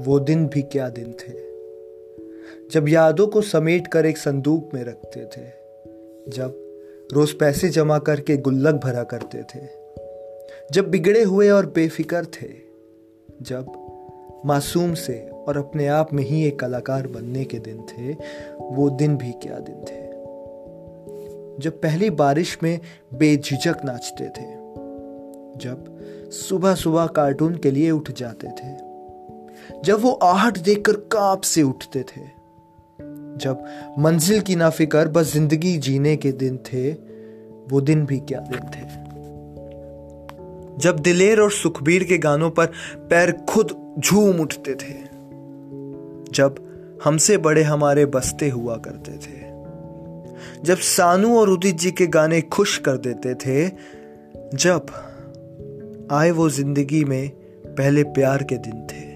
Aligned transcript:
वो 0.00 0.20
दिन 0.20 0.46
भी 0.46 0.62
क्या 0.62 0.88
दिन 0.88 1.12
थे। 1.12 1.32
जब 2.70 2.88
यादों 2.88 3.26
को 3.26 3.40
समेट 3.40 3.86
कर 3.86 4.06
एक 4.06 4.18
संदूक 4.18 4.70
में 4.74 4.84
रखते 4.84 5.20
थे, 5.20 5.46
जब 6.28 6.54
रोज 7.12 7.32
पैसे 7.32 7.68
जमा 7.68 7.98
करके 7.98 8.36
गुल्लक 8.36 8.74
भरा 8.74 9.02
करते 9.02 9.42
थे, 9.42 9.60
जब 10.72 10.90
बिगड़े 10.90 11.22
हुए 11.22 11.50
और 11.50 11.66
बेफिक्र 11.66 12.24
थे, 12.24 12.48
जब 13.42 13.66
मासूम 14.46 14.94
से 14.94 15.30
और 15.30 15.56
अपने 15.56 15.86
आप 15.86 16.12
में 16.12 16.22
ही 16.22 16.46
एक 16.46 16.60
कलाकार 16.60 17.06
बनने 17.06 17.44
के 17.44 17.58
दिन 17.58 17.82
थे, 17.82 18.12
वो 18.60 18.90
दिन 18.90 19.16
भी 19.16 19.32
क्या 19.32 19.58
दिन 19.58 19.74
थे। 19.74 20.12
जब 21.58 21.80
पहली 21.80 22.10
बारिश 22.10 22.58
में 22.62 22.80
बेझिझक 23.14 23.76
नाचते 23.84 24.24
थे, 24.24 24.62
जब 25.58 25.98
सुबह 26.30 26.74
सुबह 26.74 27.06
कार्टून 27.06 27.56
के 27.56 27.70
लिए 27.70 27.90
उठ 27.90 28.10
जाते 28.10 28.48
थे 28.48 28.91
जब 29.84 30.00
वो 30.00 30.12
आहट 30.12 30.58
देखकर 30.58 30.92
काँप 30.92 31.40
से 31.40 31.62
उठते 31.62 32.02
थे। 32.02 32.42
जब 33.32 33.64
मंजिल 33.98 34.40
की 34.40 34.56
ना 34.56 34.70
फिकर, 34.70 35.08
बस 35.08 35.32
ज़िंदगी 35.32 35.78
जीने 35.78 36.16
के 36.16 36.32
दिन 36.32 36.56
थे, 36.56 36.92
वो 37.70 37.80
दिन 37.80 38.06
भी 38.06 38.18
क्या 38.20 38.40
दिन 38.40 38.60
थे। 38.60 39.02
जब 40.78 40.98
दिलेर 40.98 41.40
और 41.40 41.50
सुखबीर 41.50 42.04
के 42.04 42.18
गानों 42.18 42.50
पर 42.50 42.66
पैर 42.96 43.32
खुद 43.32 43.96
झूम 43.98 44.40
उठते 44.40 44.74
थे, 44.74 44.94
जब 46.32 46.54
हमसे 47.04 47.36
बड़े 47.36 47.62
हमारे 47.62 48.06
बसते 48.06 48.48
हुआ 48.48 48.76
करते 48.76 49.12
थे, 49.12 49.40
जब 50.62 50.76
सानू 50.76 51.38
और 51.38 51.50
उदित 51.50 51.74
जी 51.74 51.90
के 51.90 52.06
गाने 52.06 52.40
खुश 52.40 52.78
कर 52.78 52.96
देते 52.96 53.34
थे, 53.34 53.68
जब 54.54 54.86
आए 56.10 56.30
वो 56.30 56.48
ज़िंदगी 56.50 57.04
में 57.04 57.28
पहले 57.66 58.02
प्यार 58.02 58.42
के 58.42 58.56
दिन 58.56 58.86
थे। 58.86 59.11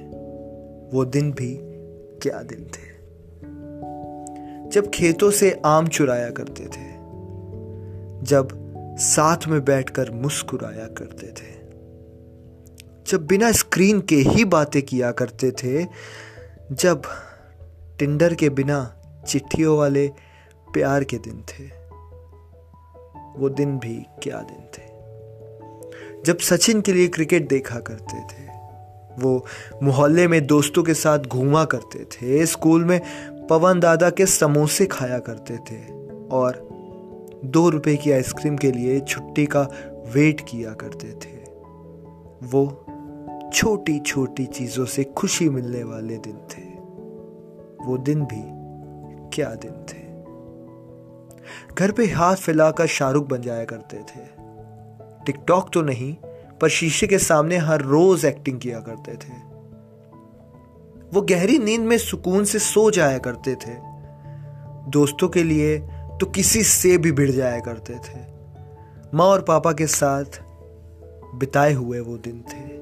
वो 0.93 1.05
दिन 1.05 1.33
भी 1.33 1.59
क्या 2.23 2.43
दिन 2.43 2.65
थे? 2.65 2.97
जब 4.71 4.91
खेतों 4.95 5.31
से 5.31 5.61
आम 5.65 5.89
चुराया 5.89 6.31
करते 6.31 6.65
थे, 6.65 6.93
जब 8.23 8.49
साथ 8.99 9.37
में 9.49 9.65
बैठकर 9.65 10.11
मुस्कुराया 10.11 10.87
करते 10.87 11.27
थे, 11.27 11.67
जब 13.07 13.27
बिना 13.27 13.53
स्क्रीन 13.53 14.01
के 14.01 14.17
ही 14.17 14.45
बातें 14.45 14.83
किया 14.83 15.13
करते 15.13 15.51
थे, 15.51 15.87
जब 16.73 17.03
टिंडर 17.99 18.35
के 18.35 18.49
बिना 18.49 18.97
चिट्ठियों 19.29 19.79
वाले 19.79 20.11
प्यार 20.73 21.05
के 21.05 21.19
दिन 21.19 21.43
थे, 21.43 21.65
वो 23.41 23.49
दिन 23.49 23.79
भी 23.79 24.07
क्या 24.23 24.41
दिन 24.41 24.61
थे? 24.61 24.97
जब 26.25 26.39
सचिन 26.39 26.81
के 26.81 26.93
लिए 26.93 27.09
क्रिकेट 27.09 27.49
देखा 27.49 27.79
करते 27.79 28.21
थे 28.21 28.56
वो 29.19 29.45
मोहल्ले 29.83 30.29
में 30.29 30.47
दोस्तों 30.47 30.83
के 30.83 30.95
साथ 30.95 31.19
घूमा 31.19 31.65
करते 31.65 32.05
थे, 32.05 32.47
स्कूल 32.47 32.85
में 32.85 33.01
पवन 33.47 33.81
दादा 33.81 34.11
के 34.11 34.27
समोसे 34.27 34.87
खाया 34.87 35.19
करते 35.19 35.57
थे 35.57 35.81
और 36.29 36.69
दो 37.45 37.69
रुपए 37.69 37.97
की 37.97 38.11
आइसक्रीम 38.11 38.57
के 38.57 38.73
लिए 38.73 39.01
छुट्टी 39.01 39.47
का 39.47 39.63
वेट 40.15 40.41
किया 40.41 40.73
करते 40.73 41.09
थे। 41.09 41.37
वो 42.47 42.87
छोटी 43.55 43.99
छोटी 43.99 44.47
चीज़ों 44.47 44.85
से 44.85 45.05
खुशी 45.05 45.49
मिलने 45.49 45.85
वाले 45.85 46.17
दिन 46.17 46.37
थे। 46.37 46.63
वो 47.87 47.99
दिन 47.99 48.23
भी 48.25 48.43
क्या 49.37 49.55
दिन 49.55 49.71
थे? 49.71 50.07
घर 51.75 51.93
पे 51.93 52.07
हाथ 52.07 52.37
फैलाकर 52.37 52.87
शाहरुख 52.87 53.27
बन 53.27 53.41
जाया 53.43 53.65
करते 53.65 53.97
थे। 53.97 54.25
टिकटॉक 55.27 55.71
तो 55.73 55.83
नहीं 55.83 56.17
पर 56.61 56.69
शीशे 56.69 57.07
के 57.07 57.19
सामने 57.19 57.57
हर 57.57 57.81
रोज 57.81 58.25
एक्टिंग 58.25 58.61
किया 58.61 58.81
करते 58.81 59.13
थे। 59.13 59.33
वो 61.13 61.23
गहरी 61.23 61.59
नींद 61.59 61.81
में 61.81 61.99
सुकून 61.99 62.45
से 62.45 62.59
सो 62.59 62.91
जाया 62.91 63.19
करते 63.19 63.55
थे। 63.55 63.75
दोस्तों 64.91 65.29
के 65.29 65.43
लिए 65.43 65.79
तो 66.21 66.27
किसी 66.27 66.63
से 66.63 66.99
भी 66.99 67.13
भिड़ 67.13 67.31
जाया 67.31 67.61
करते 67.61 67.95
थे। 67.95 68.21
माँ 69.15 69.27
और 69.27 69.43
पापा 69.43 69.73
के 69.73 69.87
साथ 69.87 70.43
बिताए 71.35 71.73
हुए 71.73 72.01
वो 72.01 72.17
दिन 72.17 72.43
थे। 72.43 72.77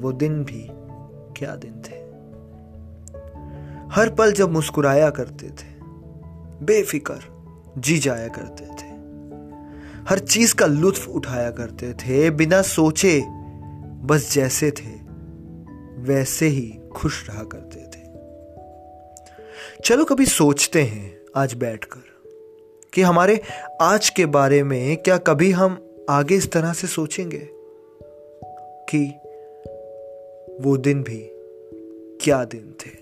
वो 0.00 0.12
दिन 0.12 0.44
भी 0.44 0.66
क्या 1.36 1.56
दिन 1.56 1.82
थे। 1.82 2.00
हर 3.94 4.10
पल 4.10 4.32
जब 4.32 4.52
मुस्कुराया 4.52 5.10
करते 5.10 5.46
थे, 5.48 5.70
बेफिक्र 6.64 7.20
जी 7.78 7.98
जाया 7.98 8.28
करते 8.28 8.64
थे। 8.64 8.81
हर 10.08 10.18
चीज़ 10.18 10.54
का 10.54 10.66
लुत्फ 10.66 11.08
उठाया 11.08 11.50
करते 11.50 11.92
थे, 11.92 12.30
बिना 12.30 12.62
सोचे, 12.62 13.22
बस 14.06 14.34
जैसे 14.34 14.70
थे, 14.70 15.02
वैसे 15.98 16.46
ही 16.46 16.80
खुश 16.92 17.30
रहा 17.30 17.42
करते 17.42 17.80
थे। 17.80 18.02
चलो 19.84 20.04
कभी 20.04 20.26
सोचते 20.26 20.82
हैं 20.82 21.20
आज 21.36 21.54
बैठकर 21.54 22.00
कि 22.92 23.02
हमारे 23.02 23.40
आज 23.80 24.10
के 24.10 24.26
बारे 24.26 24.62
में 24.62 24.96
क्या 24.96 25.18
कभी 25.18 25.50
हम 25.50 25.96
आगे 26.10 26.34
इस 26.34 26.52
तरह 26.52 26.72
से 26.72 26.86
सोचेंगे 26.86 27.48
कि 28.92 29.14
वो 30.60 30.76
दिन 30.76 31.02
भी 31.02 31.28
क्या 32.24 32.44
दिन 32.44 32.74
थे। 32.86 33.01